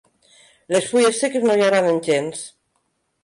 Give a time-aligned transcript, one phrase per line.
[0.75, 2.41] Les fulles seques no li agraden gens.